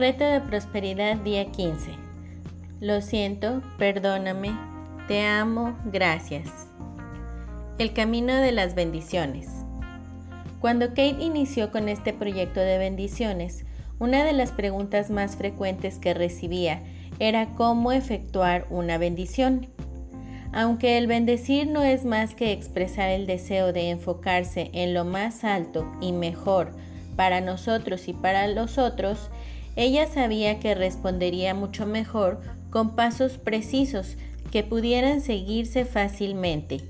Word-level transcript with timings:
Reto 0.00 0.24
de 0.24 0.40
prosperidad 0.40 1.18
día 1.18 1.52
15. 1.52 1.90
Lo 2.80 3.02
siento, 3.02 3.60
perdóname, 3.76 4.50
te 5.08 5.26
amo, 5.26 5.76
gracias. 5.84 6.48
El 7.76 7.92
camino 7.92 8.34
de 8.34 8.50
las 8.50 8.74
bendiciones. 8.74 9.48
Cuando 10.58 10.88
Kate 10.88 11.18
inició 11.20 11.70
con 11.70 11.90
este 11.90 12.14
proyecto 12.14 12.60
de 12.60 12.78
bendiciones, 12.78 13.66
una 13.98 14.24
de 14.24 14.32
las 14.32 14.52
preguntas 14.52 15.10
más 15.10 15.36
frecuentes 15.36 15.98
que 15.98 16.14
recibía 16.14 16.82
era 17.18 17.54
cómo 17.54 17.92
efectuar 17.92 18.66
una 18.70 18.96
bendición. 18.96 19.66
Aunque 20.54 20.96
el 20.96 21.08
bendecir 21.08 21.66
no 21.66 21.82
es 21.82 22.06
más 22.06 22.34
que 22.34 22.52
expresar 22.52 23.10
el 23.10 23.26
deseo 23.26 23.74
de 23.74 23.90
enfocarse 23.90 24.70
en 24.72 24.94
lo 24.94 25.04
más 25.04 25.44
alto 25.44 25.84
y 26.00 26.12
mejor 26.12 26.72
para 27.16 27.42
nosotros 27.42 28.08
y 28.08 28.14
para 28.14 28.46
los 28.46 28.78
otros, 28.78 29.28
ella 29.76 30.06
sabía 30.06 30.58
que 30.58 30.74
respondería 30.74 31.54
mucho 31.54 31.86
mejor 31.86 32.40
con 32.70 32.94
pasos 32.94 33.38
precisos 33.38 34.16
que 34.50 34.62
pudieran 34.62 35.20
seguirse 35.20 35.84
fácilmente. 35.84 36.80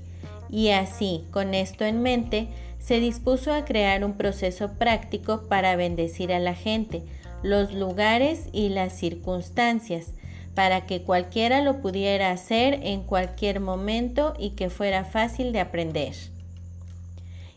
Y 0.49 0.69
así, 0.69 1.25
con 1.31 1.53
esto 1.53 1.85
en 1.85 2.01
mente, 2.01 2.49
se 2.79 2.99
dispuso 2.99 3.53
a 3.53 3.63
crear 3.63 4.03
un 4.03 4.13
proceso 4.13 4.73
práctico 4.73 5.43
para 5.47 5.75
bendecir 5.75 6.33
a 6.33 6.39
la 6.39 6.55
gente, 6.55 7.03
los 7.43 7.73
lugares 7.73 8.47
y 8.51 8.69
las 8.69 8.93
circunstancias, 8.93 10.13
para 10.55 10.85
que 10.85 11.03
cualquiera 11.03 11.61
lo 11.61 11.81
pudiera 11.81 12.31
hacer 12.31 12.79
en 12.83 13.03
cualquier 13.03 13.59
momento 13.59 14.33
y 14.37 14.51
que 14.51 14.69
fuera 14.69 15.05
fácil 15.05 15.53
de 15.53 15.61
aprender. 15.61 16.13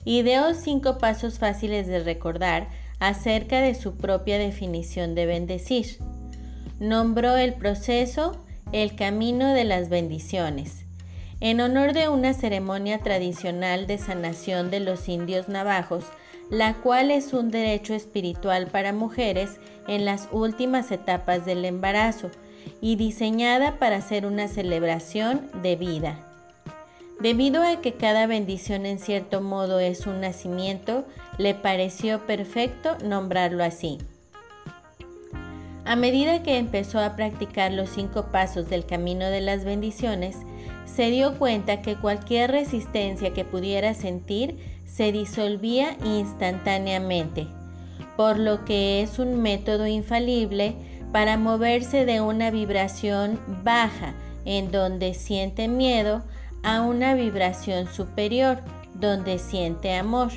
Ideó 0.04 0.54
cinco 0.54 0.98
pasos 0.98 1.38
fáciles 1.38 1.86
de 1.86 2.00
recordar 2.00 2.68
acerca 2.98 3.60
de 3.60 3.74
su 3.74 3.96
propia 3.96 4.38
definición 4.38 5.14
de 5.14 5.26
bendecir. 5.26 5.98
Nombró 6.78 7.36
el 7.36 7.54
proceso 7.54 8.36
el 8.72 8.96
camino 8.96 9.52
de 9.52 9.64
las 9.64 9.88
bendiciones, 9.88 10.84
en 11.40 11.60
honor 11.60 11.92
de 11.92 12.08
una 12.08 12.32
ceremonia 12.32 12.98
tradicional 12.98 13.86
de 13.86 13.98
sanación 13.98 14.70
de 14.70 14.80
los 14.80 15.08
indios 15.08 15.48
navajos, 15.48 16.06
la 16.50 16.74
cual 16.74 17.10
es 17.10 17.32
un 17.32 17.50
derecho 17.50 17.94
espiritual 17.94 18.66
para 18.66 18.92
mujeres 18.92 19.58
en 19.86 20.04
las 20.04 20.28
últimas 20.32 20.90
etapas 20.90 21.44
del 21.44 21.64
embarazo 21.64 22.30
y 22.80 22.96
diseñada 22.96 23.78
para 23.78 24.00
ser 24.00 24.26
una 24.26 24.48
celebración 24.48 25.50
de 25.62 25.76
vida. 25.76 26.23
Debido 27.20 27.62
a 27.62 27.80
que 27.80 27.94
cada 27.94 28.26
bendición 28.26 28.86
en 28.86 28.98
cierto 28.98 29.40
modo 29.40 29.78
es 29.80 30.06
un 30.06 30.20
nacimiento, 30.20 31.04
le 31.38 31.54
pareció 31.54 32.26
perfecto 32.26 32.96
nombrarlo 33.04 33.64
así. 33.64 33.98
A 35.86 35.96
medida 35.96 36.42
que 36.42 36.58
empezó 36.58 36.98
a 36.98 37.14
practicar 37.14 37.72
los 37.72 37.90
cinco 37.90 38.26
pasos 38.32 38.68
del 38.68 38.86
camino 38.86 39.26
de 39.26 39.40
las 39.40 39.64
bendiciones, 39.64 40.36
se 40.86 41.10
dio 41.10 41.38
cuenta 41.38 41.82
que 41.82 41.96
cualquier 41.96 42.50
resistencia 42.50 43.32
que 43.32 43.44
pudiera 43.44 43.94
sentir 43.94 44.56
se 44.86 45.12
disolvía 45.12 45.96
instantáneamente, 46.04 47.46
por 48.16 48.38
lo 48.38 48.64
que 48.64 49.02
es 49.02 49.18
un 49.18 49.42
método 49.42 49.86
infalible 49.86 50.74
para 51.12 51.36
moverse 51.36 52.04
de 52.06 52.20
una 52.20 52.50
vibración 52.50 53.40
baja 53.62 54.14
en 54.44 54.70
donde 54.70 55.14
siente 55.14 55.68
miedo 55.68 56.22
a 56.64 56.80
una 56.80 57.14
vibración 57.14 57.86
superior 57.86 58.58
donde 58.94 59.38
siente 59.38 59.94
amor 59.94 60.32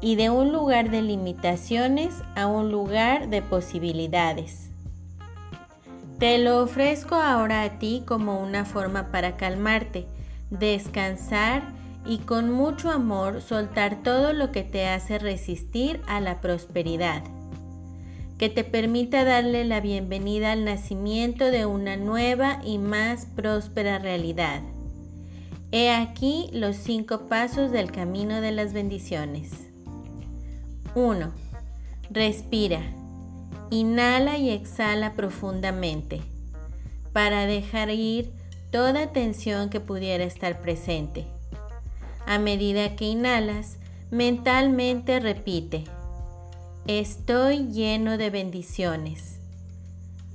y 0.00 0.16
de 0.16 0.30
un 0.30 0.52
lugar 0.52 0.90
de 0.90 1.02
limitaciones 1.02 2.14
a 2.34 2.46
un 2.46 2.70
lugar 2.70 3.28
de 3.28 3.42
posibilidades. 3.42 4.70
Te 6.18 6.38
lo 6.38 6.62
ofrezco 6.62 7.16
ahora 7.16 7.62
a 7.62 7.78
ti 7.78 8.02
como 8.06 8.40
una 8.40 8.64
forma 8.64 9.10
para 9.10 9.36
calmarte, 9.36 10.06
descansar 10.50 11.62
y 12.06 12.18
con 12.18 12.50
mucho 12.50 12.90
amor 12.90 13.42
soltar 13.42 14.02
todo 14.02 14.32
lo 14.32 14.52
que 14.52 14.62
te 14.62 14.86
hace 14.86 15.18
resistir 15.18 16.00
a 16.06 16.20
la 16.20 16.40
prosperidad, 16.40 17.22
que 18.38 18.48
te 18.48 18.64
permita 18.64 19.24
darle 19.24 19.64
la 19.64 19.80
bienvenida 19.80 20.52
al 20.52 20.64
nacimiento 20.64 21.46
de 21.46 21.66
una 21.66 21.96
nueva 21.96 22.60
y 22.64 22.78
más 22.78 23.26
próspera 23.26 23.98
realidad. 23.98 24.62
He 25.72 25.92
aquí 25.92 26.48
los 26.52 26.74
cinco 26.74 27.28
pasos 27.28 27.70
del 27.70 27.92
camino 27.92 28.40
de 28.40 28.50
las 28.50 28.72
bendiciones. 28.72 29.52
1. 30.96 31.32
Respira. 32.10 32.80
Inhala 33.70 34.36
y 34.36 34.50
exhala 34.50 35.12
profundamente 35.12 36.22
para 37.12 37.46
dejar 37.46 37.90
ir 37.90 38.32
toda 38.72 39.12
tensión 39.12 39.70
que 39.70 39.78
pudiera 39.78 40.24
estar 40.24 40.60
presente. 40.60 41.26
A 42.26 42.38
medida 42.38 42.96
que 42.96 43.04
inhalas, 43.04 43.78
mentalmente 44.10 45.20
repite, 45.20 45.84
estoy 46.88 47.68
lleno 47.68 48.18
de 48.18 48.30
bendiciones. 48.30 49.38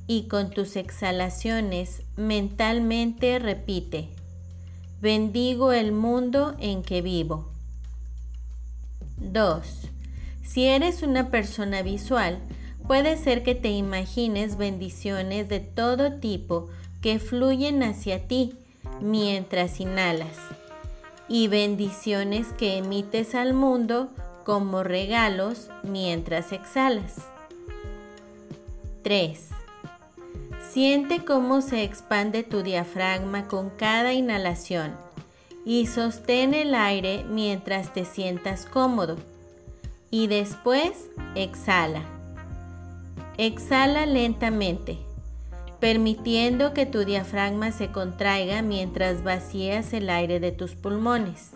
Y 0.07 0.29
con 0.29 0.49
tus 0.49 0.77
exhalaciones, 0.77 2.03
mentalmente 2.15 3.37
repite, 3.39 4.14
Bendigo 5.05 5.71
el 5.71 5.91
mundo 5.91 6.55
en 6.59 6.81
que 6.81 7.03
vivo. 7.03 7.45
2. 9.17 9.61
Si 10.43 10.65
eres 10.65 11.03
una 11.03 11.29
persona 11.29 11.83
visual, 11.83 12.39
puede 12.87 13.15
ser 13.15 13.43
que 13.43 13.53
te 13.53 13.69
imagines 13.69 14.57
bendiciones 14.57 15.47
de 15.47 15.59
todo 15.59 16.13
tipo 16.13 16.69
que 17.03 17.19
fluyen 17.19 17.83
hacia 17.83 18.27
ti 18.27 18.55
mientras 18.99 19.79
inhalas 19.79 20.39
y 21.29 21.49
bendiciones 21.49 22.47
que 22.53 22.77
emites 22.79 23.35
al 23.35 23.53
mundo 23.53 24.09
como 24.43 24.81
regalos 24.81 25.69
mientras 25.83 26.51
exhalas. 26.51 27.17
3. 29.03 29.54
Siente 30.75 31.23
cómo 31.23 31.61
se 31.61 31.83
expande 31.83 32.43
tu 32.43 32.61
diafragma 32.61 33.47
con 33.47 33.69
cada 33.69 34.11
inhalación 34.11 34.97
y 35.63 35.85
sostén 35.87 36.53
el 36.53 36.75
aire 36.75 37.23
mientras 37.29 37.93
te 37.93 38.03
sientas 38.03 38.65
cómodo. 38.65 39.15
Y 40.11 40.27
después 40.27 41.09
exhala. 41.33 42.01
Exhala 43.37 44.05
lentamente, 44.05 44.97
permitiendo 45.79 46.73
que 46.73 46.85
tu 46.85 47.05
diafragma 47.05 47.71
se 47.71 47.93
contraiga 47.93 48.61
mientras 48.61 49.23
vacías 49.23 49.93
el 49.93 50.09
aire 50.09 50.41
de 50.41 50.51
tus 50.51 50.75
pulmones. 50.75 51.51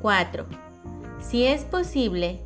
4. 0.00 0.46
Si 1.20 1.44
es 1.44 1.64
posible, 1.64 2.38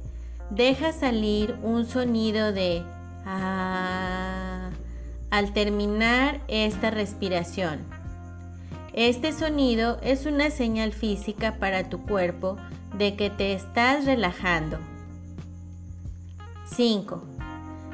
deja 0.48 0.94
salir 0.94 1.54
un 1.62 1.84
sonido 1.84 2.50
de 2.50 2.82
ah 3.26 4.05
al 5.30 5.52
terminar 5.52 6.40
esta 6.48 6.90
respiración. 6.90 7.80
Este 8.92 9.32
sonido 9.32 9.98
es 10.02 10.24
una 10.24 10.50
señal 10.50 10.92
física 10.92 11.56
para 11.58 11.90
tu 11.90 12.02
cuerpo 12.02 12.56
de 12.96 13.14
que 13.14 13.28
te 13.28 13.52
estás 13.52 14.06
relajando. 14.06 14.78
5. 16.74 17.22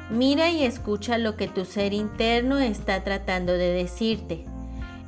Mira 0.09 0.49
y 0.49 0.63
escucha 0.63 1.17
lo 1.17 1.35
que 1.35 1.47
tu 1.47 1.65
ser 1.65 1.93
interno 1.93 2.59
está 2.59 3.03
tratando 3.03 3.53
de 3.53 3.73
decirte. 3.73 4.45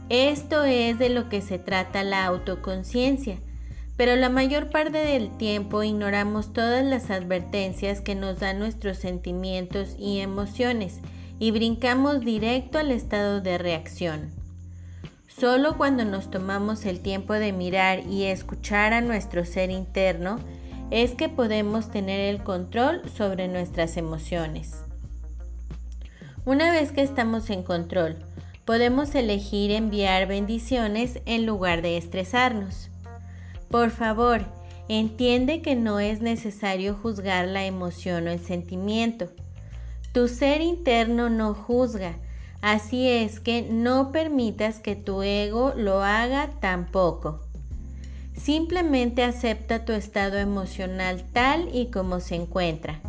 Esto 0.10 0.64
es 0.64 1.00
de 1.00 1.10
lo 1.10 1.30
que 1.30 1.42
se 1.42 1.60
trata 1.60 2.04
la 2.04 2.26
autoconciencia, 2.26 3.38
pero 3.98 4.16
la 4.16 4.30
mayor 4.30 4.70
parte 4.70 4.98
del 4.98 5.36
tiempo 5.38 5.82
ignoramos 5.82 6.54
todas 6.54 6.84
las 6.84 7.10
advertencias 7.10 8.02
que 8.02 8.16
nos 8.16 8.40
dan 8.40 8.60
nuestros 8.60 8.98
sentimientos 8.98 9.96
y 9.98 10.20
emociones 10.20 11.00
y 11.40 11.52
brincamos 11.52 12.22
directo 12.22 12.78
al 12.78 12.92
estado 12.92 13.42
de 13.42 13.58
reacción. 13.58 14.32
Solo 15.28 15.78
cuando 15.78 16.06
nos 16.06 16.32
tomamos 16.32 16.86
el 16.86 17.02
tiempo 17.02 17.34
de 17.34 17.52
mirar 17.52 18.00
y 18.08 18.24
escuchar 18.24 18.94
a 18.94 19.02
nuestro 19.02 19.44
ser 19.44 19.70
interno 19.70 20.40
es 20.92 21.12
que 21.16 21.28
podemos 21.28 21.92
tener 21.92 22.20
el 22.20 22.42
control 22.44 23.02
sobre 23.10 23.48
nuestras 23.48 23.98
emociones. 23.98 24.84
Una 26.46 26.72
vez 26.72 26.92
que 26.92 27.02
estamos 27.02 27.50
en 27.50 27.64
control, 27.64 28.18
podemos 28.66 29.14
elegir 29.16 29.72
enviar 29.72 30.28
bendiciones 30.28 31.20
en 31.26 31.46
lugar 31.46 31.82
de 31.82 31.98
estresarnos. 31.98 32.90
Por 33.70 33.90
favor, 33.90 34.46
entiende 34.88 35.62
que 35.62 35.76
no 35.76 36.00
es 36.00 36.22
necesario 36.22 36.96
juzgar 36.96 37.48
la 37.48 37.66
emoción 37.66 38.28
o 38.28 38.32
el 38.32 38.40
sentimiento. 38.40 39.30
Tu 40.16 40.30
ser 40.30 40.62
interno 40.62 41.30
no 41.30 41.54
juzga, 41.54 42.14
así 42.62 43.10
es 43.10 43.42
que 43.42 43.64
no 43.64 44.14
permitas 44.14 44.80
que 44.80 44.96
tu 44.96 45.24
ego 45.24 45.74
lo 45.76 46.04
haga 46.04 46.52
tampoco. 46.62 47.42
Simplemente 48.34 49.26
acepta 49.26 49.84
tu 49.84 49.92
estado 49.92 50.38
emocional 50.38 51.26
tal 51.34 51.68
y 51.76 51.88
como 51.88 52.22
se 52.22 52.36
encuentra. 52.36 53.02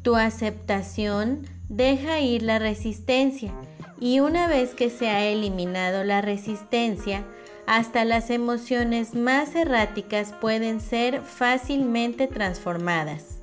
Tu 0.00 0.16
aceptación 0.16 1.46
deja 1.68 2.20
ir 2.20 2.42
la 2.42 2.58
resistencia 2.58 3.52
y 4.00 4.20
una 4.20 4.46
vez 4.46 4.74
que 4.74 4.88
se 4.88 5.10
ha 5.10 5.26
eliminado 5.26 6.04
la 6.04 6.22
resistencia, 6.22 7.22
hasta 7.66 8.06
las 8.06 8.30
emociones 8.30 9.14
más 9.14 9.54
erráticas 9.54 10.32
pueden 10.40 10.80
ser 10.80 11.20
fácilmente 11.20 12.28
transformadas. 12.28 13.33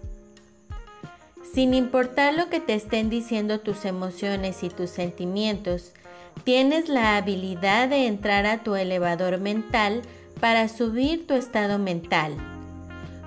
Sin 1.54 1.74
importar 1.74 2.34
lo 2.34 2.50
que 2.50 2.62
te 2.62 2.76
estén 2.76 3.10
diciendo 3.10 3.60
tus 3.60 3.84
emociones 3.84 4.64
y 4.64 4.70
tus 4.70 4.90
sentimientos, 4.90 5.92
tienes 6.46 6.88
la 6.88 7.18
habilidad 7.18 7.90
de 7.90 8.08
entrar 8.08 8.46
a 8.46 8.64
tu 8.64 8.76
elevador 8.76 9.38
mental 9.38 10.02
para 10.40 10.70
subir 10.70 11.28
tu 11.28 11.34
estado 11.34 11.78
mental. 11.78 12.36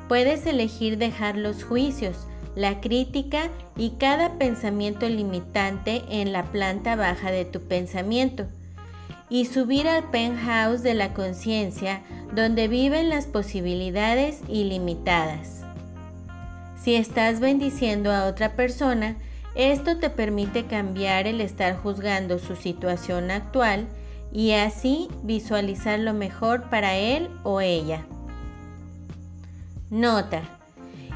Puedes 0.08 0.46
elegir 0.46 0.96
dejar 0.96 1.36
los 1.36 1.64
juicios, 1.64 2.16
la 2.56 2.80
crítica 2.80 3.50
y 3.76 3.90
cada 3.90 4.38
pensamiento 4.38 5.06
limitante 5.06 6.02
en 6.08 6.32
la 6.32 6.44
planta 6.44 6.96
baja 6.96 7.30
de 7.30 7.44
tu 7.44 7.60
pensamiento 7.60 8.46
y 9.28 9.44
subir 9.44 9.86
al 9.86 10.10
penthouse 10.10 10.82
de 10.82 10.94
la 10.94 11.12
conciencia 11.12 12.00
donde 12.34 12.68
viven 12.68 13.10
las 13.10 13.26
posibilidades 13.26 14.40
ilimitadas. 14.48 15.63
Si 16.84 16.96
estás 16.96 17.40
bendiciendo 17.40 18.12
a 18.12 18.26
otra 18.26 18.56
persona, 18.56 19.16
esto 19.54 19.96
te 19.96 20.10
permite 20.10 20.66
cambiar 20.66 21.26
el 21.26 21.40
estar 21.40 21.78
juzgando 21.78 22.38
su 22.38 22.56
situación 22.56 23.30
actual 23.30 23.88
y 24.34 24.52
así 24.52 25.08
visualizar 25.22 25.98
lo 25.98 26.12
mejor 26.12 26.68
para 26.68 26.94
él 26.96 27.30
o 27.42 27.62
ella. 27.62 28.04
Nota. 29.88 30.42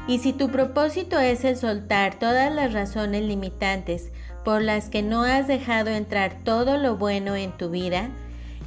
Y 0.07 0.17
si 0.17 0.33
tu 0.33 0.49
propósito 0.49 1.19
es 1.19 1.45
el 1.45 1.55
soltar 1.55 2.17
todas 2.17 2.51
las 2.51 2.73
razones 2.73 3.21
limitantes 3.21 4.11
por 4.43 4.63
las 4.63 4.89
que 4.89 5.03
no 5.03 5.21
has 5.21 5.47
dejado 5.47 5.91
entrar 5.91 6.39
todo 6.43 6.79
lo 6.79 6.97
bueno 6.97 7.35
en 7.35 7.55
tu 7.55 7.69
vida, 7.69 8.09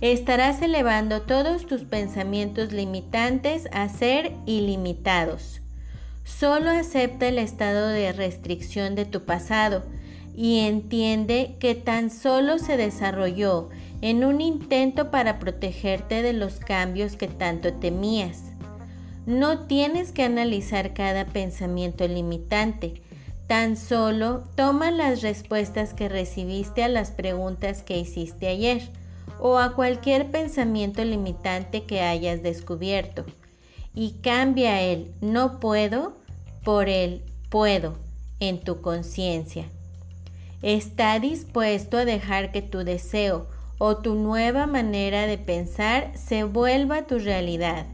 estarás 0.00 0.62
elevando 0.62 1.22
todos 1.22 1.66
tus 1.66 1.82
pensamientos 1.82 2.70
limitantes 2.70 3.69
a 3.72 3.88
ser 3.88 4.34
ilimitados. 4.46 5.62
Solo 6.25 6.71
acepta 6.71 7.29
el 7.29 7.39
estado 7.39 7.89
de 7.89 8.13
restricción 8.13 8.95
de 8.95 9.05
tu 9.05 9.25
pasado 9.25 9.85
y 10.35 10.61
entiende 10.61 11.57
que 11.59 11.75
tan 11.75 12.11
solo 12.11 12.59
se 12.59 12.77
desarrolló 12.77 13.69
en 14.01 14.25
un 14.25 14.41
intento 14.41 15.11
para 15.11 15.39
protegerte 15.39 16.23
de 16.23 16.33
los 16.33 16.55
cambios 16.57 17.17
que 17.17 17.29
tanto 17.29 17.75
temías. 17.75 18.41
No 19.27 19.67
tienes 19.67 20.13
que 20.13 20.25
analizar 20.25 20.95
cada 20.95 21.27
pensamiento 21.27 22.09
limitante, 22.09 23.03
Tan 23.53 23.77
solo 23.77 24.45
toma 24.55 24.91
las 24.91 25.21
respuestas 25.21 25.93
que 25.93 26.09
recibiste 26.09 26.85
a 26.85 26.89
las 26.89 27.11
preguntas 27.11 27.83
que 27.83 27.99
hiciste 27.99 28.49
ayer 28.49 28.89
o 29.41 29.59
a 29.59 29.75
cualquier 29.75 30.31
pensamiento 30.31 31.05
limitante 31.05 31.85
que 31.85 32.01
hayas 32.01 32.43
descubierto 32.43 33.27
y 33.94 34.12
cambia 34.23 34.81
el 34.81 35.12
no 35.21 35.61
puedo 35.61 36.15
por 36.65 36.89
el 36.89 37.23
puedo 37.49 37.94
en 38.41 38.61
tu 38.61 38.81
conciencia. 38.81 39.67
Está 40.62 41.19
dispuesto 41.19 41.99
a 41.99 42.05
dejar 42.05 42.53
que 42.53 42.62
tu 42.62 42.79
deseo 42.79 43.47
o 43.79 43.97
tu 43.97 44.15
nueva 44.15 44.67
manera 44.67 45.27
de 45.27 45.39
pensar 45.39 46.12
se 46.17 46.44
vuelva 46.44 47.06
tu 47.06 47.19
realidad. 47.19 47.87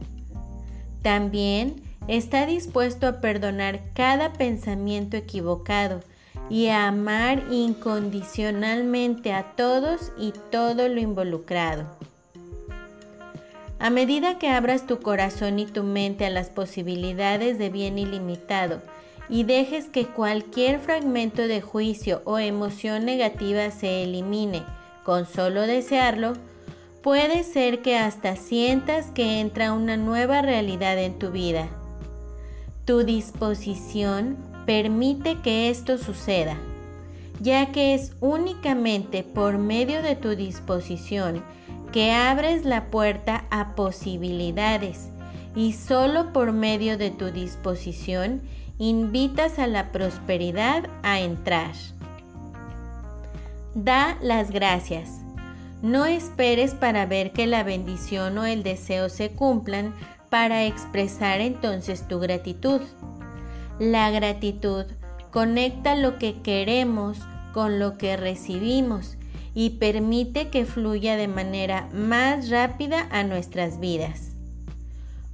También 1.01 1.81
está 2.07 2.45
dispuesto 2.45 3.07
a 3.07 3.21
perdonar 3.21 3.81
cada 3.93 4.33
pensamiento 4.33 5.17
equivocado 5.17 6.01
y 6.49 6.67
a 6.67 6.87
amar 6.87 7.43
incondicionalmente 7.51 9.33
a 9.33 9.55
todos 9.55 10.11
y 10.17 10.33
todo 10.51 10.87
lo 10.87 10.99
involucrado. 10.99 11.85
A 13.79 13.89
medida 13.89 14.37
que 14.37 14.49
abras 14.49 14.85
tu 14.85 14.99
corazón 14.99 15.57
y 15.57 15.65
tu 15.65 15.83
mente 15.83 16.25
a 16.25 16.29
las 16.29 16.49
posibilidades 16.49 17.57
de 17.57 17.69
bien 17.69 17.97
ilimitado 17.97 18.81
y 19.29 19.43
dejes 19.43 19.85
que 19.85 20.05
cualquier 20.05 20.79
fragmento 20.79 21.47
de 21.47 21.61
juicio 21.61 22.21
o 22.25 22.39
emoción 22.39 23.05
negativa 23.05 23.71
se 23.71 24.03
elimine 24.03 24.63
con 25.05 25.25
solo 25.25 25.61
desearlo, 25.61 26.33
puede 27.01 27.43
ser 27.43 27.81
que 27.81 27.97
hasta 27.97 28.35
sientas 28.35 29.11
que 29.11 29.39
entra 29.39 29.71
una 29.71 29.95
nueva 29.95 30.41
realidad 30.41 30.97
en 30.99 31.17
tu 31.17 31.31
vida. 31.31 31.69
Tu 32.83 33.03
disposición 33.03 34.37
permite 34.65 35.39
que 35.41 35.69
esto 35.69 35.97
suceda, 35.97 36.57
ya 37.39 37.71
que 37.71 37.93
es 37.93 38.11
únicamente 38.19 39.23
por 39.23 39.57
medio 39.57 40.01
de 40.01 40.17
tu 40.17 40.35
disposición 40.35 41.43
que 41.91 42.11
abres 42.11 42.65
la 42.65 42.85
puerta 42.85 43.45
a 43.49 43.75
posibilidades 43.75 45.09
y 45.55 45.73
solo 45.73 46.31
por 46.31 46.51
medio 46.51 46.97
de 46.97 47.11
tu 47.11 47.31
disposición 47.31 48.41
invitas 48.77 49.59
a 49.59 49.67
la 49.67 49.91
prosperidad 49.91 50.89
a 51.03 51.19
entrar. 51.19 51.73
Da 53.75 54.17
las 54.21 54.51
gracias. 54.51 55.19
No 55.81 56.05
esperes 56.05 56.73
para 56.73 57.05
ver 57.05 57.31
que 57.31 57.47
la 57.47 57.63
bendición 57.63 58.37
o 58.37 58.45
el 58.45 58.63
deseo 58.63 59.09
se 59.09 59.31
cumplan 59.31 59.93
para 60.29 60.65
expresar 60.65 61.41
entonces 61.41 62.07
tu 62.07 62.19
gratitud. 62.19 62.81
La 63.79 64.11
gratitud 64.11 64.85
conecta 65.31 65.95
lo 65.95 66.17
que 66.17 66.41
queremos 66.41 67.17
con 67.53 67.79
lo 67.79 67.97
que 67.97 68.17
recibimos 68.17 69.18
y 69.53 69.71
permite 69.71 70.49
que 70.49 70.65
fluya 70.65 71.15
de 71.15 71.27
manera 71.27 71.89
más 71.93 72.49
rápida 72.49 73.07
a 73.11 73.23
nuestras 73.23 73.79
vidas. 73.79 74.31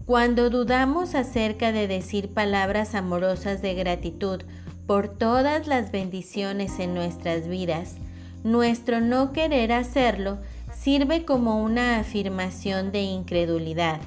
Cuando 0.06 0.50
dudamos 0.50 1.16
acerca 1.16 1.72
de 1.72 1.88
decir 1.88 2.30
palabras 2.30 2.94
amorosas 2.94 3.62
de 3.62 3.74
gratitud 3.74 4.42
por 4.86 5.08
todas 5.08 5.68
las 5.68 5.92
bendiciones 5.92 6.80
en 6.80 6.94
nuestras 6.94 7.48
vidas, 7.48 7.96
nuestro 8.44 9.02
no 9.02 9.32
querer 9.32 9.72
hacerlo 9.72 10.38
sirve 10.72 11.26
como 11.26 11.64
una 11.64 11.98
afirmación 12.00 12.92
de 12.92 13.02
incredulidad. 13.02 14.00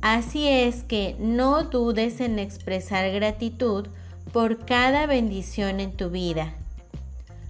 Así 0.00 0.48
es 0.48 0.82
que 0.82 1.16
no 1.20 1.64
dudes 1.64 2.20
en 2.20 2.38
expresar 2.38 3.10
gratitud 3.12 3.86
por 4.32 4.64
cada 4.64 5.06
bendición 5.06 5.80
en 5.80 5.92
tu 5.92 6.10
vida, 6.10 6.54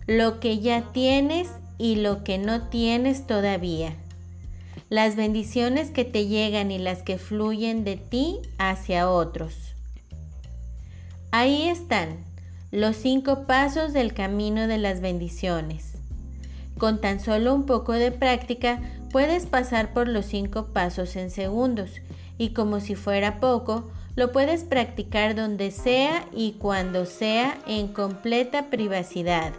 lo 0.08 0.40
que 0.40 0.58
ya 0.58 0.90
tienes 0.92 1.50
y 1.76 1.96
lo 1.96 2.24
que 2.24 2.38
no 2.38 2.68
tienes 2.68 3.26
todavía, 3.26 3.92
las 4.88 5.16
bendiciones 5.16 5.90
que 5.90 6.06
te 6.06 6.26
llegan 6.26 6.70
y 6.70 6.78
las 6.78 7.02
que 7.02 7.18
fluyen 7.18 7.84
de 7.84 7.96
ti 7.98 8.38
hacia 8.56 9.10
otros. 9.10 9.54
Ahí 11.30 11.68
están 11.68 12.24
los 12.70 12.96
cinco 12.96 13.46
pasos 13.46 13.92
del 13.92 14.14
camino 14.14 14.66
de 14.66 14.78
las 14.78 15.02
bendiciones. 15.02 15.92
Con 16.78 17.02
tan 17.02 17.20
solo 17.20 17.54
un 17.54 17.66
poco 17.66 17.92
de 17.92 18.10
práctica 18.10 18.80
puedes 19.12 19.44
pasar 19.44 19.92
por 19.92 20.08
los 20.08 20.24
cinco 20.24 20.68
pasos 20.72 21.16
en 21.16 21.30
segundos 21.30 21.90
y 22.38 22.54
como 22.54 22.80
si 22.80 22.94
fuera 22.94 23.40
poco, 23.40 23.90
lo 24.16 24.32
puedes 24.32 24.64
practicar 24.64 25.34
donde 25.34 25.70
sea 25.70 26.26
y 26.34 26.52
cuando 26.52 27.04
sea 27.04 27.58
en 27.66 27.88
completa 27.88 28.70
privacidad. 28.70 29.52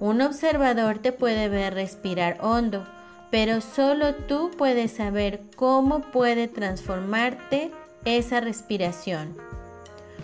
Un 0.00 0.22
observador 0.22 0.98
te 0.98 1.12
puede 1.12 1.50
ver 1.50 1.74
respirar 1.74 2.38
hondo, 2.40 2.86
pero 3.30 3.60
solo 3.60 4.14
tú 4.14 4.50
puedes 4.56 4.92
saber 4.92 5.42
cómo 5.56 6.00
puede 6.00 6.48
transformarte 6.48 7.70
esa 8.06 8.40
respiración. 8.40 9.36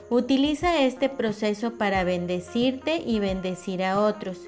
Utiliza 0.09 0.81
este 0.81 1.11
proceso 1.11 1.73
para 1.75 2.05
bendecirte 2.05 3.03
y 3.05 3.19
bendecir 3.19 3.85
a 3.85 4.01
otros 4.01 4.39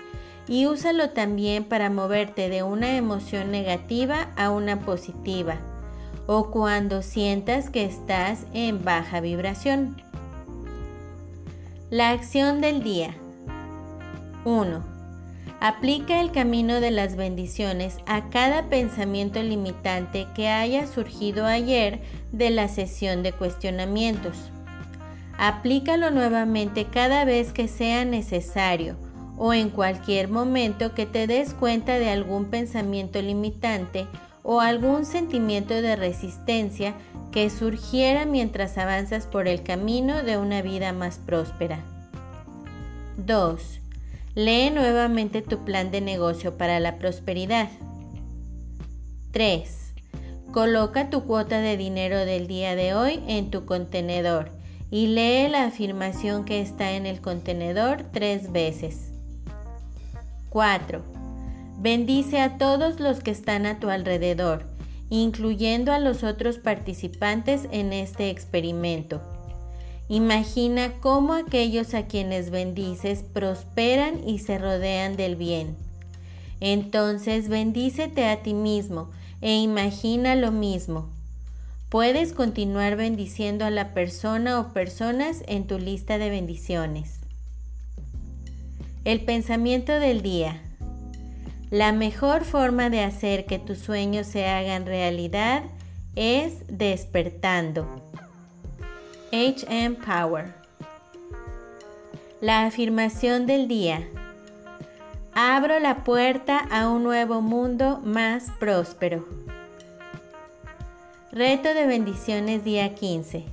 y 0.46 0.66
úsalo 0.66 1.10
también 1.10 1.64
para 1.64 1.90
moverte 1.90 2.48
de 2.48 2.62
una 2.62 2.96
emoción 2.96 3.50
negativa 3.50 4.28
a 4.34 4.50
una 4.50 4.80
positiva 4.80 5.58
o 6.26 6.50
cuando 6.50 7.02
sientas 7.02 7.68
que 7.68 7.84
estás 7.84 8.46
en 8.54 8.82
baja 8.82 9.20
vibración. 9.20 10.00
La 11.90 12.10
acción 12.10 12.62
del 12.62 12.82
día. 12.82 13.14
1. 14.44 14.97
Aplica 15.60 16.20
el 16.20 16.30
camino 16.30 16.80
de 16.80 16.92
las 16.92 17.16
bendiciones 17.16 17.96
a 18.06 18.30
cada 18.30 18.68
pensamiento 18.68 19.42
limitante 19.42 20.28
que 20.36 20.48
haya 20.48 20.86
surgido 20.86 21.46
ayer 21.46 22.00
de 22.30 22.50
la 22.50 22.68
sesión 22.68 23.24
de 23.24 23.32
cuestionamientos. 23.32 24.36
Aplícalo 25.36 26.10
nuevamente 26.10 26.84
cada 26.84 27.24
vez 27.24 27.52
que 27.52 27.66
sea 27.66 28.04
necesario 28.04 28.96
o 29.36 29.52
en 29.52 29.70
cualquier 29.70 30.28
momento 30.28 30.94
que 30.94 31.06
te 31.06 31.26
des 31.26 31.54
cuenta 31.54 31.98
de 31.98 32.10
algún 32.10 32.46
pensamiento 32.46 33.20
limitante 33.20 34.06
o 34.44 34.60
algún 34.60 35.04
sentimiento 35.04 35.74
de 35.74 35.96
resistencia 35.96 36.94
que 37.32 37.50
surgiera 37.50 38.26
mientras 38.26 38.78
avanzas 38.78 39.26
por 39.26 39.48
el 39.48 39.64
camino 39.64 40.22
de 40.22 40.38
una 40.38 40.62
vida 40.62 40.92
más 40.92 41.18
próspera. 41.18 41.80
2. 43.16 43.80
Lee 44.38 44.70
nuevamente 44.70 45.42
tu 45.42 45.64
plan 45.64 45.90
de 45.90 46.00
negocio 46.00 46.56
para 46.56 46.78
la 46.78 46.96
prosperidad. 46.96 47.70
3. 49.32 49.94
Coloca 50.52 51.10
tu 51.10 51.24
cuota 51.24 51.58
de 51.58 51.76
dinero 51.76 52.24
del 52.24 52.46
día 52.46 52.76
de 52.76 52.94
hoy 52.94 53.20
en 53.26 53.50
tu 53.50 53.66
contenedor 53.66 54.52
y 54.92 55.08
lee 55.08 55.48
la 55.48 55.64
afirmación 55.64 56.44
que 56.44 56.60
está 56.60 56.92
en 56.92 57.04
el 57.04 57.20
contenedor 57.20 58.04
tres 58.12 58.52
veces. 58.52 59.10
4. 60.50 61.02
Bendice 61.80 62.40
a 62.40 62.58
todos 62.58 63.00
los 63.00 63.18
que 63.18 63.32
están 63.32 63.66
a 63.66 63.80
tu 63.80 63.90
alrededor, 63.90 64.66
incluyendo 65.10 65.92
a 65.92 65.98
los 65.98 66.22
otros 66.22 66.58
participantes 66.58 67.66
en 67.72 67.92
este 67.92 68.30
experimento. 68.30 69.20
Imagina 70.08 70.94
cómo 71.00 71.34
aquellos 71.34 71.92
a 71.92 72.06
quienes 72.06 72.50
bendices 72.50 73.22
prosperan 73.22 74.26
y 74.26 74.38
se 74.38 74.58
rodean 74.58 75.16
del 75.16 75.36
bien. 75.36 75.76
Entonces 76.60 77.48
bendícete 77.48 78.26
a 78.26 78.42
ti 78.42 78.54
mismo 78.54 79.10
e 79.42 79.56
imagina 79.56 80.34
lo 80.34 80.50
mismo. 80.50 81.10
Puedes 81.90 82.32
continuar 82.32 82.96
bendiciendo 82.96 83.64
a 83.64 83.70
la 83.70 83.94
persona 83.94 84.60
o 84.60 84.72
personas 84.72 85.42
en 85.46 85.66
tu 85.66 85.78
lista 85.78 86.18
de 86.18 86.30
bendiciones. 86.30 87.20
El 89.04 89.24
pensamiento 89.24 89.92
del 89.92 90.22
día. 90.22 90.60
La 91.70 91.92
mejor 91.92 92.44
forma 92.44 92.88
de 92.88 93.02
hacer 93.02 93.44
que 93.44 93.58
tus 93.58 93.78
sueños 93.78 94.26
se 94.26 94.46
hagan 94.46 94.86
realidad 94.86 95.62
es 96.16 96.64
despertando. 96.68 97.86
HM 99.30 99.96
Power. 99.96 100.54
La 102.40 102.64
afirmación 102.64 103.46
del 103.46 103.68
día. 103.68 104.08
Abro 105.34 105.78
la 105.80 106.02
puerta 106.02 106.58
a 106.70 106.88
un 106.88 107.02
nuevo 107.02 107.42
mundo 107.42 108.00
más 108.02 108.50
próspero. 108.58 109.26
Reto 111.30 111.74
de 111.74 111.86
bendiciones 111.86 112.64
día 112.64 112.94
15. 112.94 113.44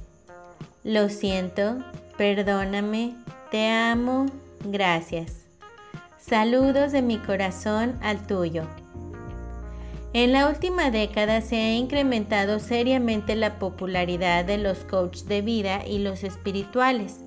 Lo 0.86 1.10
siento, 1.10 1.84
perdóname, 2.18 3.14
te 3.52 3.70
amo, 3.70 4.28
gracias. 4.64 5.42
Saludos 6.18 6.94
de 6.94 7.02
mi 7.02 7.18
corazón 7.18 8.00
al 8.02 8.26
tuyo. 8.26 8.64
En 10.18 10.32
la 10.32 10.48
última 10.48 10.92
década 10.92 11.42
se 11.42 11.58
ha 11.58 11.76
incrementado 11.76 12.60
seriamente 12.60 13.36
la 13.36 13.60
popularidad 13.60 14.46
de 14.46 14.58
los 14.58 14.78
coaches 14.86 15.28
de 15.28 15.42
vida 15.42 15.86
y 15.86 15.98
los 16.00 16.24
espirituales, 16.24 17.18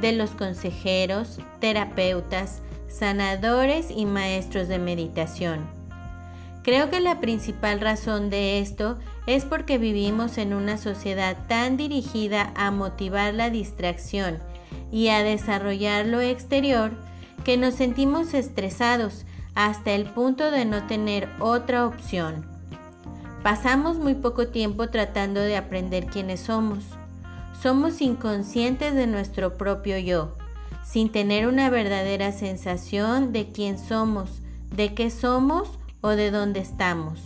de 0.00 0.10
los 0.10 0.30
consejeros, 0.30 1.38
terapeutas, 1.60 2.62
sanadores 2.88 3.92
y 3.92 4.06
maestros 4.06 4.66
de 4.66 4.80
meditación. 4.80 5.68
Creo 6.64 6.90
que 6.90 6.98
la 6.98 7.20
principal 7.20 7.80
razón 7.80 8.28
de 8.28 8.58
esto 8.58 8.98
es 9.28 9.44
porque 9.44 9.78
vivimos 9.78 10.36
en 10.36 10.52
una 10.52 10.78
sociedad 10.78 11.36
tan 11.46 11.76
dirigida 11.76 12.52
a 12.56 12.72
motivar 12.72 13.34
la 13.34 13.50
distracción 13.50 14.40
y 14.90 15.10
a 15.10 15.22
desarrollar 15.22 16.06
lo 16.06 16.20
exterior 16.20 16.90
que 17.44 17.56
nos 17.56 17.74
sentimos 17.74 18.34
estresados 18.34 19.26
hasta 19.56 19.92
el 19.92 20.04
punto 20.04 20.52
de 20.52 20.64
no 20.64 20.86
tener 20.86 21.28
otra 21.40 21.84
opción. 21.86 22.46
Pasamos 23.42 23.98
muy 23.98 24.14
poco 24.14 24.46
tiempo 24.48 24.88
tratando 24.88 25.40
de 25.40 25.56
aprender 25.56 26.06
quiénes 26.06 26.40
somos. 26.40 26.84
Somos 27.60 28.00
inconscientes 28.00 28.94
de 28.94 29.08
nuestro 29.08 29.56
propio 29.56 29.98
yo 29.98 30.36
sin 30.86 31.10
tener 31.10 31.48
una 31.48 31.68
verdadera 31.68 32.30
sensación 32.30 33.32
de 33.32 33.50
quién 33.50 33.76
somos, 33.78 34.40
de 34.74 34.94
qué 34.94 35.10
somos 35.10 35.68
o 36.00 36.10
de 36.10 36.30
dónde 36.30 36.60
estamos. 36.60 37.20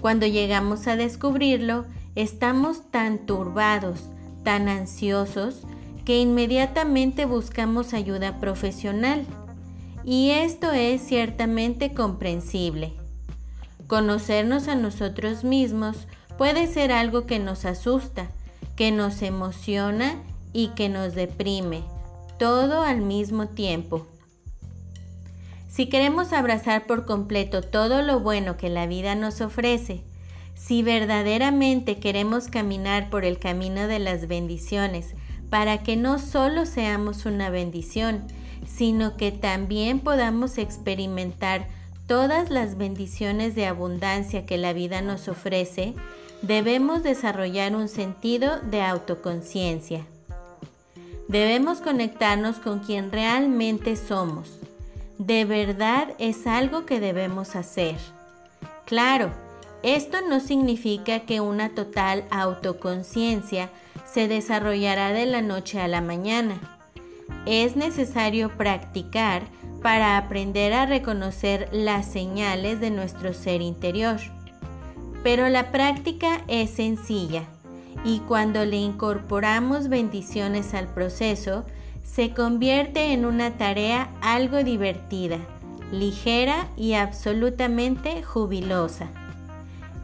Cuando 0.00 0.26
llegamos 0.26 0.88
a 0.88 0.96
descubrirlo, 0.96 1.84
estamos 2.16 2.90
tan 2.90 3.26
turbados, 3.26 4.00
tan 4.42 4.68
ansiosos, 4.68 5.62
que 6.04 6.20
inmediatamente 6.20 7.26
buscamos 7.26 7.94
ayuda 7.94 8.40
profesional. 8.40 9.24
Y 10.12 10.30
esto 10.30 10.72
es 10.72 11.02
ciertamente 11.02 11.94
comprensible. 11.94 12.94
Conocernos 13.86 14.66
a 14.66 14.74
nosotros 14.74 15.44
mismos 15.44 16.08
puede 16.36 16.66
ser 16.66 16.90
algo 16.90 17.26
que 17.26 17.38
nos 17.38 17.64
asusta, 17.64 18.28
que 18.74 18.90
nos 18.90 19.22
emociona 19.22 20.20
y 20.52 20.70
que 20.70 20.88
nos 20.88 21.14
deprime, 21.14 21.84
todo 22.40 22.82
al 22.82 23.02
mismo 23.02 23.46
tiempo. 23.46 24.08
Si 25.68 25.86
queremos 25.88 26.32
abrazar 26.32 26.88
por 26.88 27.06
completo 27.06 27.62
todo 27.62 28.02
lo 28.02 28.18
bueno 28.18 28.56
que 28.56 28.68
la 28.68 28.88
vida 28.88 29.14
nos 29.14 29.40
ofrece, 29.40 30.02
si 30.56 30.82
verdaderamente 30.82 32.00
queremos 32.00 32.48
caminar 32.48 33.10
por 33.10 33.24
el 33.24 33.38
camino 33.38 33.86
de 33.86 34.00
las 34.00 34.26
bendiciones, 34.26 35.14
para 35.50 35.82
que 35.82 35.96
no 35.96 36.18
solo 36.18 36.64
seamos 36.64 37.26
una 37.26 37.50
bendición, 37.50 38.22
sino 38.66 39.16
que 39.16 39.32
también 39.32 39.98
podamos 40.00 40.56
experimentar 40.56 41.66
todas 42.06 42.50
las 42.50 42.78
bendiciones 42.78 43.54
de 43.54 43.66
abundancia 43.66 44.46
que 44.46 44.58
la 44.58 44.72
vida 44.72 45.02
nos 45.02 45.28
ofrece, 45.28 45.94
debemos 46.42 47.02
desarrollar 47.02 47.74
un 47.76 47.88
sentido 47.88 48.60
de 48.60 48.82
autoconciencia. 48.82 50.06
Debemos 51.28 51.80
conectarnos 51.80 52.56
con 52.56 52.80
quien 52.80 53.12
realmente 53.12 53.94
somos. 53.94 54.58
De 55.18 55.44
verdad 55.44 56.08
es 56.18 56.46
algo 56.46 56.86
que 56.86 56.98
debemos 56.98 57.54
hacer. 57.54 57.96
Claro, 58.86 59.30
esto 59.82 60.18
no 60.28 60.40
significa 60.40 61.20
que 61.20 61.40
una 61.40 61.70
total 61.70 62.24
autoconciencia 62.30 63.70
se 64.04 64.28
desarrollará 64.28 65.12
de 65.12 65.26
la 65.26 65.42
noche 65.42 65.80
a 65.80 65.88
la 65.88 66.00
mañana. 66.00 66.60
Es 67.46 67.76
necesario 67.76 68.56
practicar 68.56 69.42
para 69.82 70.18
aprender 70.18 70.72
a 70.72 70.86
reconocer 70.86 71.68
las 71.72 72.06
señales 72.06 72.80
de 72.80 72.90
nuestro 72.90 73.32
ser 73.32 73.62
interior. 73.62 74.18
Pero 75.22 75.48
la 75.48 75.70
práctica 75.70 76.42
es 76.48 76.70
sencilla 76.70 77.44
y 78.04 78.20
cuando 78.20 78.64
le 78.64 78.76
incorporamos 78.76 79.88
bendiciones 79.88 80.74
al 80.74 80.88
proceso, 80.88 81.64
se 82.04 82.32
convierte 82.32 83.12
en 83.12 83.24
una 83.24 83.56
tarea 83.56 84.10
algo 84.20 84.64
divertida, 84.64 85.38
ligera 85.92 86.68
y 86.76 86.94
absolutamente 86.94 88.22
jubilosa. 88.22 89.08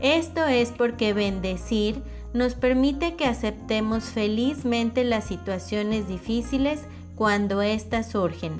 Esto 0.01 0.47
es 0.47 0.71
porque 0.71 1.13
bendecir 1.13 2.03
nos 2.35 2.55
permite 2.55 3.15
que 3.17 3.25
aceptemos 3.27 4.05
felizmente 4.05 5.05
las 5.05 5.25
situaciones 5.25 6.07
difíciles 6.07 6.83
cuando 7.15 7.63
éstas 7.63 8.11
surgen. 8.11 8.59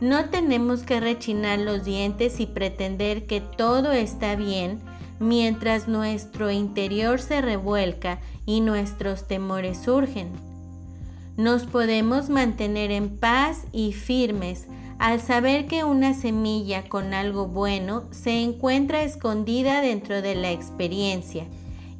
No 0.00 0.30
tenemos 0.30 0.82
que 0.82 1.00
rechinar 1.00 1.58
los 1.60 1.84
dientes 1.84 2.40
y 2.40 2.46
pretender 2.46 3.26
que 3.26 3.40
todo 3.40 3.92
está 3.92 4.36
bien 4.36 4.80
mientras 5.20 5.88
nuestro 5.88 6.50
interior 6.50 7.20
se 7.20 7.40
revuelca 7.40 8.18
y 8.44 8.60
nuestros 8.60 9.28
temores 9.28 9.78
surgen. 9.78 10.32
Nos 11.36 11.64
podemos 11.64 12.28
mantener 12.28 12.90
en 12.90 13.16
paz 13.16 13.64
y 13.72 13.92
firmes 13.92 14.66
al 15.02 15.20
saber 15.20 15.66
que 15.66 15.82
una 15.82 16.14
semilla 16.14 16.88
con 16.88 17.12
algo 17.12 17.48
bueno 17.48 18.04
se 18.12 18.40
encuentra 18.40 19.02
escondida 19.02 19.80
dentro 19.80 20.22
de 20.22 20.36
la 20.36 20.52
experiencia 20.52 21.44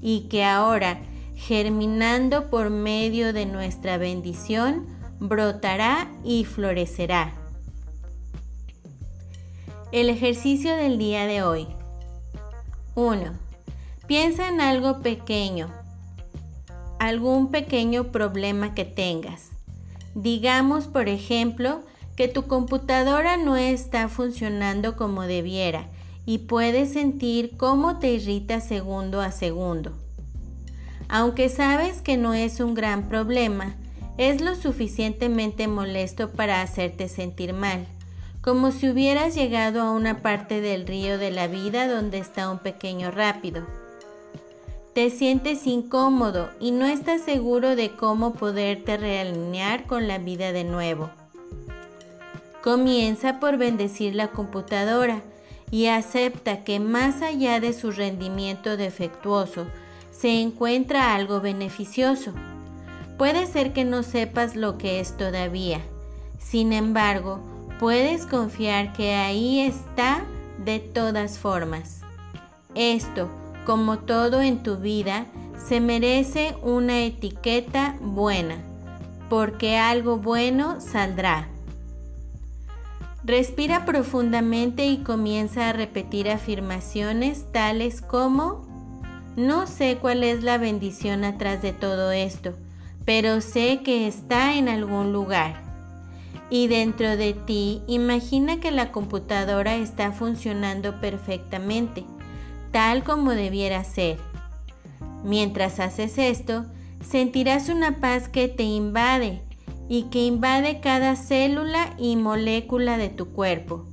y 0.01 0.29
que 0.29 0.45
ahora, 0.45 1.01
germinando 1.35 2.49
por 2.49 2.71
medio 2.71 3.33
de 3.33 3.45
nuestra 3.45 3.99
bendición, 3.99 4.87
brotará 5.19 6.13
y 6.23 6.45
florecerá. 6.45 7.35
El 9.91 10.09
ejercicio 10.09 10.77
del 10.77 10.97
día 10.97 11.27
de 11.27 11.43
hoy. 11.43 11.67
1. 12.95 13.33
Piensa 14.07 14.49
en 14.49 14.61
algo 14.61 15.01
pequeño, 15.01 15.69
algún 17.01 17.51
pequeño 17.51 18.13
problema 18.13 18.77
que 18.77 18.85
tengas. 18.85 19.51
Digamos, 20.15 20.87
por 20.87 21.09
ejemplo, 21.09 21.83
que 22.23 22.29
tu 22.29 22.47
computadora 22.47 23.37
no 23.37 23.57
está 23.57 24.07
funcionando 24.07 24.95
como 24.95 25.23
debiera 25.23 25.89
y 26.25 26.39
puedes 26.39 26.93
sentir 26.93 27.57
cómo 27.57 27.99
te 27.99 28.13
irrita 28.13 28.61
segundo 28.61 29.21
a 29.21 29.33
segundo. 29.33 29.91
Aunque 31.09 31.49
sabes 31.49 32.01
que 32.01 32.17
no 32.17 32.33
es 32.33 32.61
un 32.61 32.75
gran 32.75 33.09
problema, 33.09 33.75
es 34.19 34.41
lo 34.41 34.55
suficientemente 34.55 35.67
molesto 35.67 36.31
para 36.31 36.63
hacerte 36.63 37.09
sentir 37.09 37.55
mal 37.55 37.89
como 38.41 38.71
si 38.71 38.89
hubieras 38.89 39.35
llegado 39.35 39.83
a 39.83 39.91
una 39.91 40.23
parte 40.23 40.61
del 40.61 40.87
río 40.87 41.19
de 41.19 41.33
la 41.33 41.49
vida 41.49 41.89
donde 41.89 42.19
está 42.19 42.53
un 42.53 42.61
pequeño 42.61 43.11
rápido. 43.11 43.67
te 44.95 45.11
sientes 45.11 45.67
incómodo 45.67 46.51
y 46.61 46.71
no 46.71 46.87
estás 46.87 47.23
seguro 47.23 47.75
de 47.75 47.97
cómo 47.97 48.35
poderte 48.35 48.97
realinear 48.97 49.89
con 49.89 50.07
la 50.07 50.19
vida 50.19 50.53
de 50.53 50.63
nuevo. 50.63 51.11
Comienza 52.63 53.41
por 53.41 53.57
bendecir 53.57 54.15
la 54.15 54.29
computadora 54.29 55.23
y 55.71 55.87
acepta 55.87 56.65
que 56.65 56.81
más 56.81 57.23
allá 57.23 57.61
de 57.61 57.73
su 57.73 57.91
rendimiento 57.91 58.77
defectuoso 58.77 59.67
se 60.11 60.41
encuentra 60.41 61.15
algo 61.15 61.41
beneficioso. 61.41 62.33
Puede 63.19 63.47
ser 63.47 63.73
que 63.73 63.85
no 63.85 64.03
sepas 64.03 64.57
lo 64.57 64.79
que 64.79 65.01
es 65.01 65.17
todavía. 65.17 65.81
Sin 66.39 66.73
embargo, 66.73 67.41
puedes 67.79 68.27
confiar 68.27 68.93
que 68.93 69.15
ahí 69.15 69.61
está 69.61 70.25
de 70.65 70.79
todas 70.79 71.39
formas. 71.39 72.01
Esto 72.75 73.29
como 73.65 73.99
todo 73.99 74.43
en 74.43 74.63
tu 74.63 74.77
vida, 74.77 75.27
se 75.57 75.81
merece 75.81 76.57
una 76.63 77.03
etiqueta 77.03 77.97
buena, 78.01 78.57
porque 79.29 79.77
algo 79.77 80.17
bueno 80.17 80.81
saldrá. 80.81 81.49
Respira 83.25 83.85
profundamente 83.85 84.87
y 84.87 84.99
comienza 84.99 85.69
a 85.69 85.73
repetir 85.73 86.29
afirmaciones 86.29 87.47
tales 87.53 88.01
como, 88.03 88.67
no 89.37 89.67
sé 89.67 89.99
cuál 90.01 90.25
es 90.25 90.43
la 90.43 90.59
bendición 90.59 91.25
atrás 91.25 91.63
de 91.63 91.73
todo 91.73 92.11
esto, 92.11 92.55
pero 93.05 93.41
sé 93.41 93.83
que 93.85 94.09
está 94.09 94.55
en 94.55 94.69
algún 94.69 95.13
lugar. 95.13 95.63
Y 96.51 96.67
dentro 96.67 97.17
de 97.17 97.33
ti, 97.33 97.83
imagina 97.87 98.61
que 98.61 98.71
la 98.71 98.93
computadora 98.93 99.77
está 99.77 100.13
funcionando 100.13 101.01
perfectamente 101.01 102.05
tal 102.73 103.05
como 103.05 103.31
debiera 103.33 103.85
ser. 103.85 104.19
Mientras 105.23 105.79
haces 105.79 106.19
esto, 106.19 106.65
sentirás 107.07 107.69
una 107.69 108.01
paz 108.01 108.29
que 108.29 108.49
te 108.49 108.65
invade 108.65 109.43
y 109.93 110.05
que 110.05 110.25
invade 110.25 110.81
cada 110.81 111.17
célula 111.17 111.95
y 111.99 112.17
molécula 112.17 112.97
de 112.97 113.11
tu 113.11 113.27
cuerpo. 113.27 113.85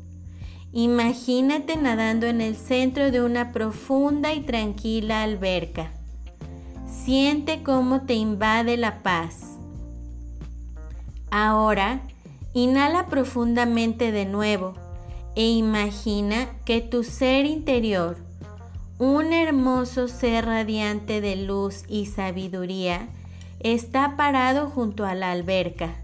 Imagínate 0.72 1.75
nadando 1.75 2.25
en 2.25 2.39
el 2.39 2.56
centro 2.56 3.12
de 3.12 3.22
una 3.22 3.51
profunda 3.51 4.34
y 4.34 4.39
tranquila 4.39 5.24
alberca. 5.24 5.91
Siente 6.88 7.63
cómo 7.63 8.03
te 8.03 8.13
invade 8.13 8.77
la 8.77 9.03
paz. 9.03 9.58
Ahora, 11.32 12.00
inhala 12.53 13.08
profundamente 13.08 14.13
de 14.13 14.24
nuevo 14.24 14.75
e 15.36 15.50
imagina 15.50 16.48
que 16.63 16.79
tu 16.79 17.03
ser 17.03 17.46
interior, 17.46 18.15
un 19.00 19.34
hermoso 19.34 20.08
ser 20.08 20.46
radiante 20.46 21.20
de 21.20 21.36
luz 21.36 21.84
y 21.89 22.06
sabiduría 22.06 23.10
está 23.60 24.16
parado 24.16 24.70
junto 24.70 25.06
a 25.06 25.16
la 25.16 25.32
alberca. 25.32 25.96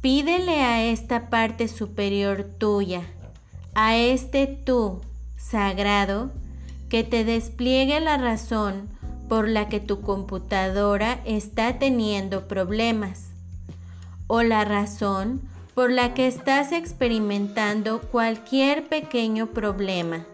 Pídele 0.00 0.62
a 0.62 0.82
esta 0.82 1.28
parte 1.28 1.68
superior 1.68 2.44
tuya, 2.58 3.02
a 3.74 3.96
este 3.96 4.46
tú 4.46 5.00
sagrado, 5.36 6.30
que 6.88 7.04
te 7.04 7.24
despliegue 7.24 8.00
la 8.00 8.16
razón 8.16 8.88
por 9.28 9.48
la 9.48 9.68
que 9.68 9.78
tu 9.78 10.00
computadora 10.00 11.20
está 11.24 11.78
teniendo 11.78 12.48
problemas 12.48 13.26
o 14.26 14.42
la 14.42 14.64
razón 14.64 15.40
por 15.74 15.92
la 15.92 16.14
que 16.14 16.26
estás 16.26 16.72
experimentando 16.72 18.00
cualquier 18.00 18.88
pequeño 18.88 19.46
problema 19.48 20.26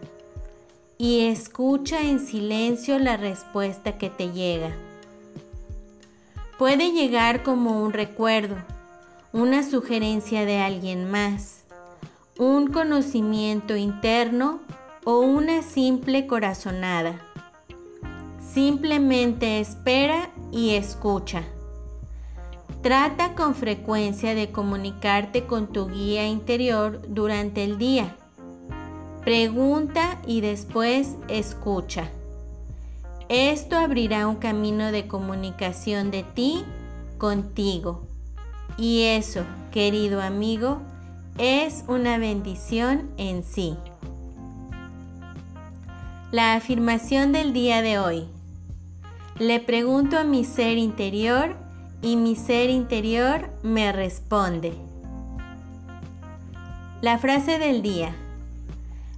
y 0.97 1.27
escucha 1.27 2.01
en 2.01 2.19
silencio 2.19 2.97
la 2.97 3.17
respuesta 3.17 3.97
que 3.97 4.09
te 4.09 4.31
llega. 4.31 4.75
Puede 6.57 6.91
llegar 6.91 7.43
como 7.43 7.83
un 7.83 7.93
recuerdo, 7.93 8.55
una 9.31 9.63
sugerencia 9.63 10.45
de 10.45 10.59
alguien 10.59 11.09
más, 11.09 11.63
un 12.37 12.67
conocimiento 12.67 13.75
interno 13.75 14.59
o 15.05 15.19
una 15.19 15.61
simple 15.61 16.27
corazonada. 16.27 17.21
Simplemente 18.39 19.59
espera 19.59 20.29
y 20.51 20.75
escucha. 20.75 21.43
Trata 22.81 23.35
con 23.35 23.55
frecuencia 23.55 24.33
de 24.33 24.51
comunicarte 24.51 25.45
con 25.45 25.67
tu 25.67 25.87
guía 25.87 26.27
interior 26.27 27.01
durante 27.07 27.63
el 27.63 27.77
día 27.77 28.15
Pregunta 29.27 30.21
y 30.25 30.39
después 30.39 31.17
escucha. 31.27 32.09
Esto 33.29 33.75
abrirá 33.75 34.25
un 34.27 34.37
camino 34.37 34.91
de 34.91 35.07
comunicación 35.07 36.11
de 36.11 36.23
ti 36.23 36.63
contigo. 37.17 38.07
Y 38.77 39.03
eso, 39.03 39.43
querido 39.71 40.21
amigo, 40.21 40.81
es 41.37 41.83
una 41.87 42.17
bendición 42.17 43.09
en 43.17 43.43
sí. 43.43 43.75
La 46.31 46.55
afirmación 46.55 47.33
del 47.33 47.51
día 47.51 47.81
de 47.81 47.99
hoy. 47.99 48.27
Le 49.39 49.59
pregunto 49.59 50.17
a 50.17 50.23
mi 50.23 50.45
ser 50.45 50.77
interior 50.77 51.57
y 52.01 52.15
mi 52.15 52.35
ser 52.35 52.69
interior 52.69 53.49
me 53.61 53.91
responde. 53.91 54.73
La 57.01 57.17
frase 57.17 57.59
del 57.59 57.81
día. 57.81 58.15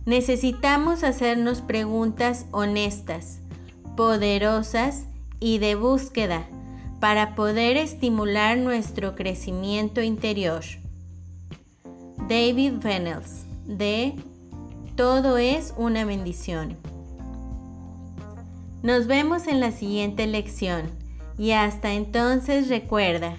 Necesitamos 0.06 1.04
hacernos 1.04 1.62
preguntas 1.62 2.48
honestas, 2.52 3.42
poderosas 4.00 5.04
y 5.42 5.58
de 5.58 5.76
búsqueda 5.76 6.48
para 7.02 7.36
poder 7.36 7.76
estimular 7.76 8.58
nuestro 8.58 9.14
crecimiento 9.14 10.02
interior. 10.02 10.64
David 12.30 12.76
Reynolds 12.82 13.44
de 13.66 14.16
Todo 14.96 15.38
es 15.38 15.74
una 15.76 16.06
bendición. 16.06 16.78
Nos 18.84 19.06
vemos 19.06 19.48
en 19.48 19.60
la 19.60 19.74
siguiente 19.74 20.28
lección 20.28 20.90
y 21.38 21.52
hasta 21.52 21.92
entonces 21.92 22.70
recuerda, 22.70 23.36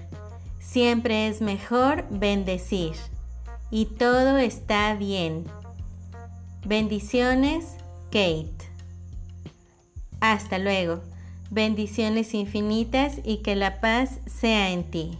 siempre 0.58 1.26
es 1.28 1.40
mejor 1.40 2.04
bendecir 2.10 2.92
y 3.70 3.86
todo 3.86 4.36
está 4.36 4.94
bien. 4.94 5.44
Bendiciones, 6.66 7.64
Kate. 8.10 8.59
Hasta 10.20 10.58
luego. 10.58 11.00
Bendiciones 11.50 12.34
infinitas 12.34 13.16
y 13.24 13.38
que 13.38 13.56
la 13.56 13.80
paz 13.80 14.20
sea 14.26 14.70
en 14.70 14.84
ti. 14.84 15.18